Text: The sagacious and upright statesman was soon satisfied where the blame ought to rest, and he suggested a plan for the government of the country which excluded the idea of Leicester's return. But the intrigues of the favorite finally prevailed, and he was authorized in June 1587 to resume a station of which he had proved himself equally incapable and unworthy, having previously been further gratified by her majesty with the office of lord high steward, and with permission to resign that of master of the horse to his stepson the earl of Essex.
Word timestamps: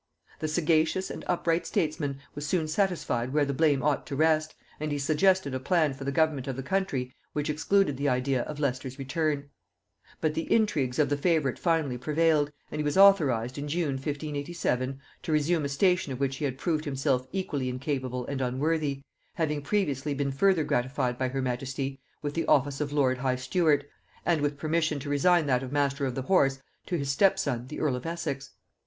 The 0.39 0.47
sagacious 0.47 1.11
and 1.11 1.23
upright 1.27 1.67
statesman 1.67 2.17
was 2.33 2.47
soon 2.47 2.67
satisfied 2.67 3.31
where 3.33 3.45
the 3.45 3.53
blame 3.53 3.83
ought 3.83 4.07
to 4.07 4.15
rest, 4.15 4.55
and 4.79 4.91
he 4.91 4.97
suggested 4.97 5.53
a 5.53 5.59
plan 5.59 5.93
for 5.93 6.05
the 6.05 6.11
government 6.11 6.47
of 6.47 6.55
the 6.55 6.63
country 6.63 7.13
which 7.33 7.51
excluded 7.51 7.97
the 7.97 8.09
idea 8.09 8.41
of 8.45 8.59
Leicester's 8.59 8.97
return. 8.97 9.51
But 10.19 10.33
the 10.33 10.51
intrigues 10.51 10.97
of 10.97 11.09
the 11.09 11.17
favorite 11.17 11.59
finally 11.59 11.99
prevailed, 11.99 12.51
and 12.71 12.79
he 12.79 12.83
was 12.83 12.97
authorized 12.97 13.59
in 13.59 13.67
June 13.67 13.93
1587 13.93 14.99
to 15.21 15.31
resume 15.31 15.65
a 15.65 15.69
station 15.69 16.11
of 16.11 16.19
which 16.19 16.37
he 16.37 16.45
had 16.45 16.57
proved 16.57 16.85
himself 16.85 17.27
equally 17.31 17.69
incapable 17.69 18.25
and 18.25 18.41
unworthy, 18.41 19.03
having 19.35 19.61
previously 19.61 20.15
been 20.15 20.31
further 20.31 20.63
gratified 20.63 21.19
by 21.19 21.27
her 21.29 21.43
majesty 21.43 22.01
with 22.23 22.33
the 22.33 22.47
office 22.47 22.81
of 22.81 22.91
lord 22.91 23.19
high 23.19 23.35
steward, 23.35 23.85
and 24.25 24.41
with 24.41 24.57
permission 24.57 24.97
to 24.99 25.09
resign 25.11 25.45
that 25.45 25.61
of 25.61 25.71
master 25.71 26.07
of 26.07 26.15
the 26.15 26.23
horse 26.23 26.59
to 26.87 26.97
his 26.97 27.11
stepson 27.11 27.67
the 27.67 27.79
earl 27.79 27.95
of 27.95 28.07
Essex. 28.07 28.53